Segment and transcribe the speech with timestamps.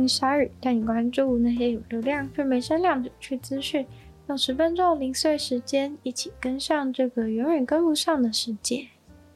[0.00, 3.84] 欢迎光临鲨语，带你关注那些有流量却没声量的有趣资讯。
[4.28, 8.86] 用十分钟零碎时间，一起跟上这个永远跟不上的世界。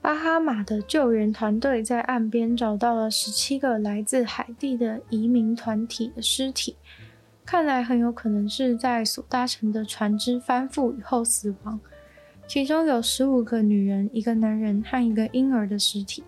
[0.00, 6.76] 巴哈马的救援团队在岸边找到了十七个来自海地的移民团体的尸体，
[7.44, 11.78] 看来很有可能是在所搭乘的船只翻覆以后死亡。
[12.46, 16.24] 其中有十五个女人、一个男人和一个婴儿的尸体。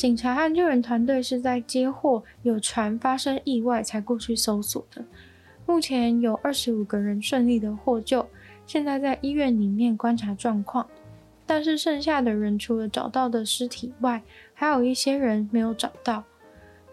[0.00, 5.04] 警察和救援团队是在接获有船发生意外才过去搜索的。
[5.66, 8.26] 目前有二十五个人顺利的获救，
[8.66, 10.88] 现在在医院里面观察状况。
[11.44, 14.22] 但是剩下的人除了找到的尸体外，
[14.54, 16.24] 还有一些人没有找到。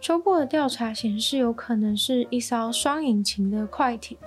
[0.01, 4.17] 初步的调查显示，有可能是一艘双引擎的快艇，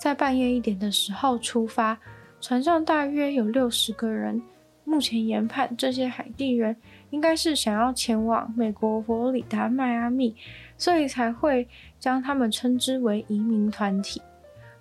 [0.00, 1.96] 在半夜一点的时候出发，
[2.40, 4.42] 船上大约有六十个人。
[4.84, 6.76] 目前研判，这些海地人
[7.10, 10.36] 应该是想要前往美国佛罗里达迈阿密，
[10.76, 11.66] 所以才会
[11.98, 14.20] 将他们称之为移民团体。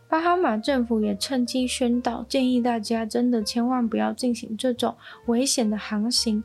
[0.09, 6.43] 巴哈马政府也趁机宣导，建议大家真的千万不要进行这种危险的航行，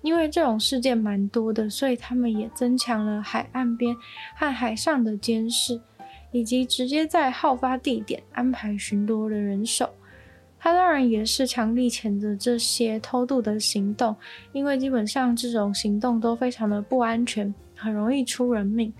[0.00, 3.94] 因为这种事件蛮多的，所以他们也增强了海岸边
[4.34, 5.78] 和海上的监视，
[6.32, 9.90] 以及直接在好发地点安排巡逻的人手。
[10.62, 14.14] 他当然也是强力谴责这些偷渡的行动，
[14.52, 18.92] 因为基本上这种行动都非常的不安全，很容易出人命。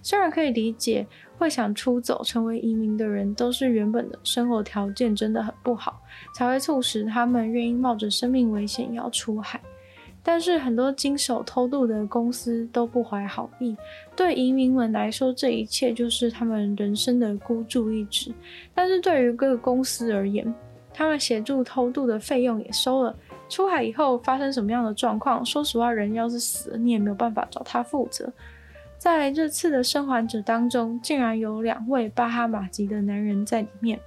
[0.00, 1.04] 虽然可以理解，
[1.36, 6.00] 会想出走成为移民的人，都是原本的生活条件真的很不好，
[6.32, 9.60] 才会促使他们愿意冒着生命危险要出海。
[10.22, 13.76] 但是很多经手偷渡的公司都不怀好意，
[14.14, 18.32] 对移民们来说，这一切就是他们人生的孤注一掷。
[18.74, 20.54] 但是对于各个公司而言，
[20.98, 23.14] 他们协助偷渡的费用也收了。
[23.48, 28.28] 出海以后发生什么样的状况，说实话，人要是死了，你也没有办法找他负责。
[28.98, 34.00] 在这次的生还者当中，竟然有两位巴哈马籍的男人在里面，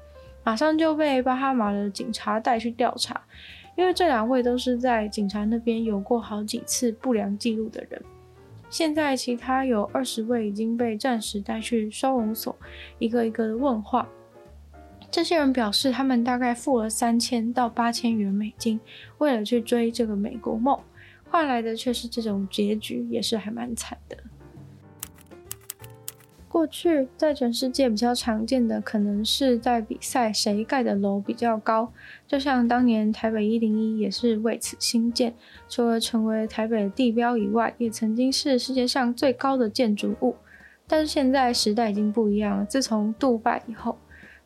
[0.44, 3.22] 马上就被巴哈马的警察带去调查，
[3.78, 8.02] 因为这两位都是在警察那边有过好几次不良记录的人。
[8.70, 12.54] 现在其他有二十位已经被暂时带去收容所，
[13.00, 14.06] 一个一个的问话。
[15.12, 18.80] 这些人表示，他们大概付了三千到八千元美金，
[19.18, 20.80] 为了去追这个美国梦，
[21.30, 24.18] 换来的却是这种结局，也是还蛮惨的。
[26.48, 31.92] 过去在全世界比较常见的，可能是在比赛谁盖的楼比较高，
[32.26, 35.34] 就像当年台北一零一也是为此兴建，
[35.68, 40.36] 除了成为台北地标以外，也曾经是世界上最高的建筑物。
[40.88, 43.98] 但是现在时代已经不一样了，自从杜拜以后，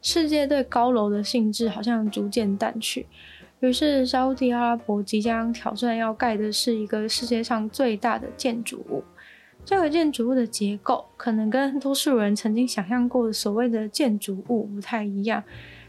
[0.06, 3.08] 世界对高楼的兴致好像逐渐淡去，
[3.60, 9.04] 于是沙乌地阿拉伯即将挑战要盖的是一个世界上最大的建筑物。
[9.66, 15.44] 这个建筑物的结构可能跟多数人曾经想象过的所谓的建筑物不太一样，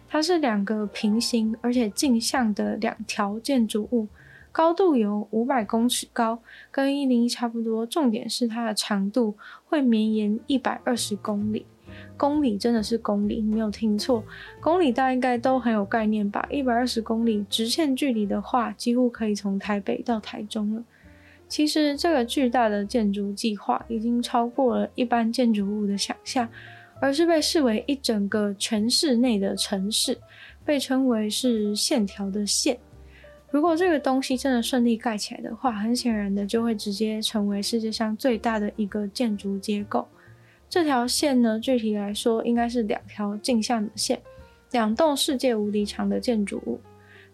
[0.09, 4.09] 它是两个平行而且镜像的两条建筑物，
[4.51, 6.39] 高度有五百公尺高，
[6.71, 7.85] 跟一零一差不多。
[7.85, 11.67] 重点是它的长度会绵延一百二十公里，
[12.17, 14.25] 公里真的是公里，你没有听错，
[14.61, 16.47] 公里大家应该都很有概念吧？
[16.51, 20.83] 一百二十公里直线距离的话，几乎可以从台北到台中了。
[21.49, 26.49] 其实，这个巨大的建筑计划已经超过了一般建筑物的想象，
[27.01, 30.19] 而是被视为一整个全市内的城市，
[30.65, 32.79] 被称为是线条的线。
[33.49, 40.09] 如果这个东西真的顺利盖起来的话，很显然的就会直接成为世界上最大的一个建筑结构。
[40.69, 44.21] 这条线呢，具体来说，应该是两条镜像的线，
[44.73, 46.81] 两栋世界无敌长的建筑物。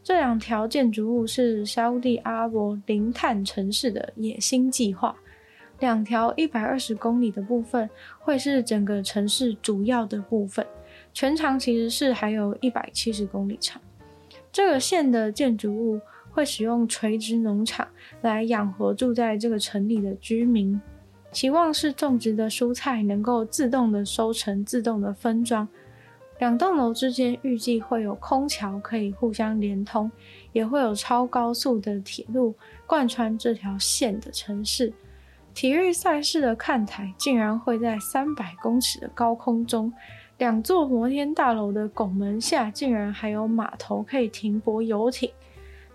[0.05, 5.17] 这两条建筑物是沙乌地阿拉伯零碳城市的野心计划。
[5.81, 7.89] 两条一百二十公里的部分
[8.21, 10.65] 会是整个城市主要的部分，
[11.13, 13.81] 全长其实是还有一百七十公里长。
[14.53, 16.01] 这个线的建筑物
[16.31, 17.89] 会使用垂直农场
[18.21, 20.81] 来养活住在这个城里的居民，
[21.33, 25.67] 期望是种植的蔬菜能够自动的收成、自动的分装。
[26.39, 30.11] 两栋楼之间预计会有空桥可以互相连通，
[30.53, 32.55] 也会有超高速的铁路
[32.87, 34.93] 贯穿这条线的城市。
[35.55, 39.93] 体育赛事的看台竟然会在三百公尺的高空中，
[40.39, 45.31] 两座摩天大楼的拱门下竟然还有码头可以停泊游艇，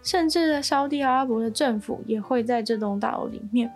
[0.01, 3.71] 甚至在沙地阿拉伯的政府也会在这栋大楼里面。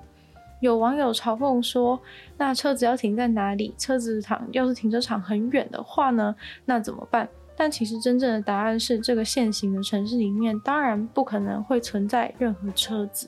[0.61, 1.99] 有网友嘲讽说
[2.37, 3.73] ：“那车子要停在哪里？
[3.77, 6.33] 车子场要是停车场很远的话呢？
[6.63, 7.27] 那怎么办？”
[7.57, 13.27] 但其实真正的答案是，这个现行的城市里面当然不可能会存在任何车子。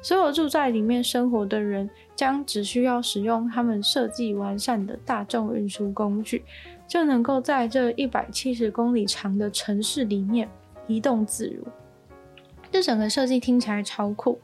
[0.00, 6.44] 所有住在里面生活的人将只需要使用他们设计完善的大众运输工具，
[6.86, 10.48] 就能够在这一百七十公里长的城市里面
[10.86, 11.66] 移动自如。
[12.70, 14.40] 这整个设计听起来超酷。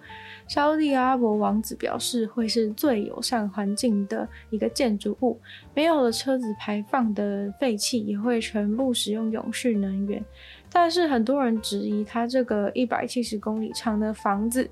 [0.46, 5.40] 沙地阿伯王子表示，会是最友善环境的一个建筑物，
[5.74, 10.22] 没有了车子排放的废气，也会全部使用永续能源。
[10.70, 14.68] 但是很多人质疑，他这个一百七十公里长的房子，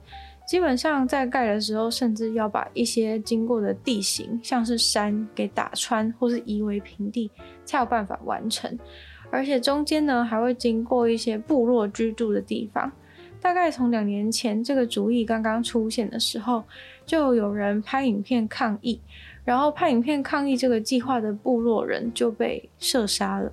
[0.46, 7.30] 基本上在盖的时候，甚至要把一些经过的地形，像是山给打穿，或是夷为平地，
[7.64, 8.78] 才有办法完成。
[9.30, 12.92] 而且中间呢，还会经过一些部落居住的地方。
[13.42, 16.62] 大概从两年前这个主意刚刚出现的时候，
[17.04, 19.00] 就有人拍影片抗议，
[19.44, 23.52] 然后拍影片抗议这个计划的部落人就被射杀了。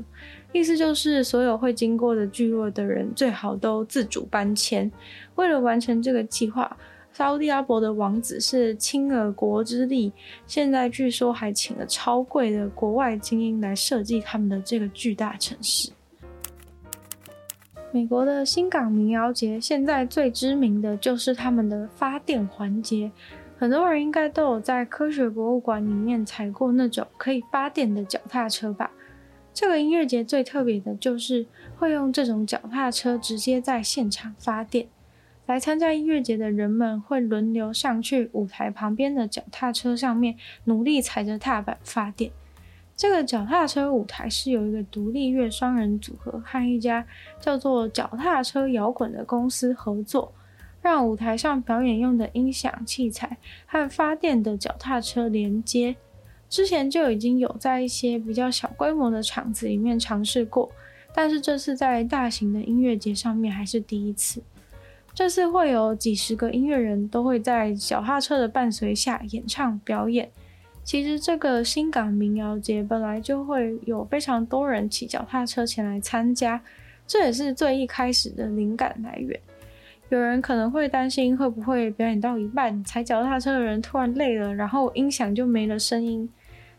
[0.52, 4.90] 意思就是所有会经过的聚落的人最好都自主搬迁。
[5.36, 6.78] 为了完成这个计划，
[7.12, 10.12] 沙乌地阿伯的王子是倾了国之力，
[10.46, 15.92] 现在据说还请了超贵的国外精英来设计他们的这个巨大城市。
[17.92, 23.12] 美国的新港民谣节现在最知名的就是他们的发电环节，
[23.58, 28.92] 很多人应该都有在科学博物馆里面踩过那种可以发电的脚踏车吧？
[29.56, 31.48] 这个音乐节最特别的就是
[31.78, 34.88] 会用这种脚踏车直接在现场发电。
[35.48, 42.32] 来参加音乐节的人们会轮流上去舞台旁边的脚踏车上面，努力踩着踏板发电。
[43.00, 47.08] 这个脚踏车舞台是由一个独立乐双人组合和一家
[47.40, 50.34] 叫做脚踏车摇滚的公司合作，
[50.82, 55.96] 让舞台上表演用的音响器材和发电的脚踏车连接。
[56.50, 60.70] 之前就已经有在一些比较小规模的场子里面尝试过，
[61.16, 64.44] 但是这次在大型的音乐节上面还是第一次。
[65.14, 70.30] 这次会有几十个音乐人都会在脚踏车的伴随下演唱表演。
[70.90, 76.60] 其实这个新港民谣节本来就会有非常多人骑脚踏车前来参加，
[77.06, 79.40] 这也是最一开始的灵感来源。
[80.10, 86.28] 有人可能会担心会不会表演到一半，踩脚踏车的人突然累了，然后音响就没了声音。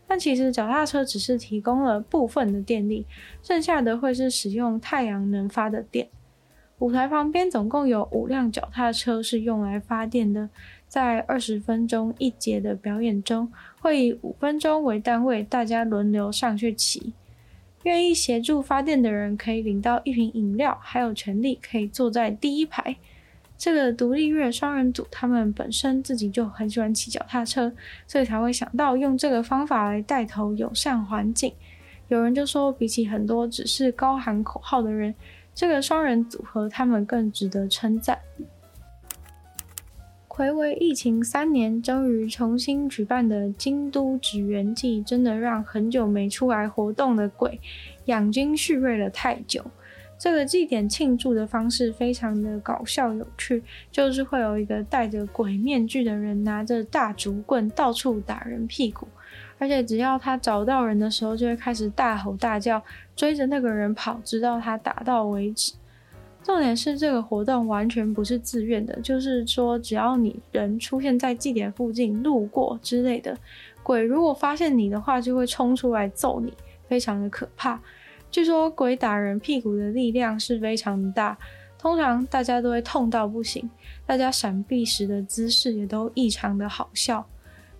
[0.05, 3.05] 但其实脚踏车只是提供了部分的电力，
[3.41, 6.09] 剩下的会是使用太阳能发的电。
[6.81, 10.49] 舞台旁边总共有五辆脚踏车是用来发电的。
[10.87, 17.13] 在二十分钟一节的表演中，会以五分钟为单位，大家轮流上去骑。
[17.83, 22.95] 愿意协助发电的人可以领到一瓶饮料，还有权利可以坐在第一排。
[23.59, 27.71] 这个独立乐双人组，他们本身自己就很喜欢骑脚踏车，
[28.07, 31.53] 所以才会想到用这个方法来带头友善环境。
[32.07, 35.13] 有人就说，比起很多只是高喊口号的人，
[35.61, 38.17] 这个双人组合他们更值得称赞。
[40.27, 47.61] 睽违疫情三年，终于重新举办的京都祇园祭，真的让很久没出来活动的鬼
[48.05, 49.63] 养精蓄锐了太久。
[50.17, 59.07] 这个祭典庆祝的方式非常的搞笑有趣，就是会有一个戴着鬼面具的人拿着大竹棍到处打人屁股，
[59.61, 62.81] 而且只要他找到人的时候，就会开始大吼大叫，
[63.15, 65.73] 追着那个人跑，直到他打到为止。
[66.41, 73.37] 重点是这个活动完全不是自愿的，就是说只要你人出现在祭典附近、路过之类的，
[73.83, 76.51] 鬼如果发现你的话，就会冲出来揍你，
[76.87, 77.79] 非常的可怕。
[78.31, 81.37] 据说鬼打人屁股的力量是非常的大，
[81.77, 83.69] 通常大家都会痛到不行，
[84.07, 87.23] 大家闪避时的姿势也都异常的好笑。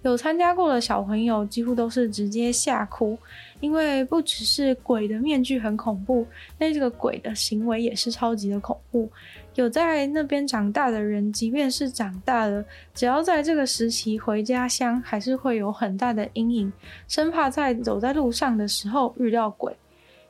[0.04, 3.18] 有参加过的小朋友几乎都是直接吓哭，
[3.60, 6.26] 因为不只是鬼的面具很恐怖，
[6.58, 9.08] 那这个鬼的行为也是超级的恐怖。
[9.56, 12.66] 有在那边长大的人，即便是长大了，
[12.96, 16.74] 只要在这个时期回家乡，还是会有很大的阴影，
[17.08, 19.76] 生怕在走在路上的时候遇到鬼，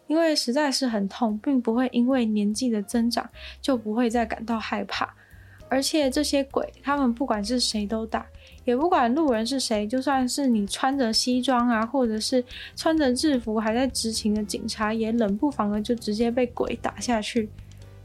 [0.07, 3.29] 因为实在是很痛，并不会因为年纪的增长
[3.61, 5.13] 就不会再感到害怕。
[5.69, 8.25] 而且这些鬼，他们不管是谁都打。
[8.65, 12.43] 也不管路人是谁，就算是你穿着西装啊，或者是
[12.75, 17.49] 穿着制服还在执勤的警察，也冷不防的就直接被鬼打下去。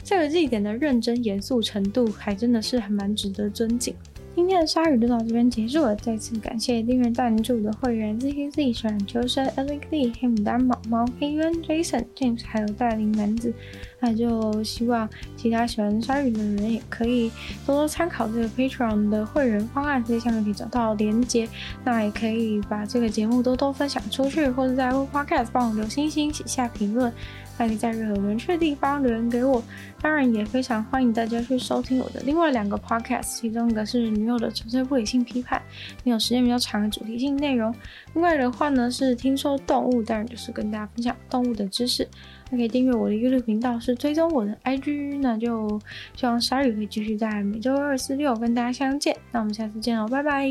[0.03, 3.95] 这个祭典的认真严肃程度，还真的是还蛮值得尊敬。
[4.37, 13.51] 今天的鲨鱼就到这边结束了，再次感谢订阅赞助的会员 ZKZ、小冉秋生、Alex Lee、黑牡丹、毛毛、黑渊、Jason、James，还有带领男子。
[13.99, 17.33] 那就希望其他喜欢鲨鱼的人也可以
[17.65, 21.49] 多多参考这个 Patreon 的会员方案，在下面可以找到连接。
[21.83, 27.11] 那也可以把这个节目多多分享出去，或者在 Apple Podcast 帮我留星星、写下评论。
[27.57, 29.63] 还可以在任何人去的地方留言给我，
[30.01, 35.61] 当然也非常欢迎大家去收听我的另外两个 podcast，其中一个是女友的纯粹不理性批判，
[36.05, 37.73] 没有时间比较长的主题性内容；
[38.15, 42.07] 另外的话呢是听说动物，当然就是跟大家分享动物的知识。
[42.49, 45.81] 还可以订阅我的 YouTube 频道，是追踪我的 IG，那就
[46.15, 49.17] 希望鲨鱼可以继续在每周二、四、六跟大家相见。
[49.33, 50.47] 那我们下次见喽，拜拜。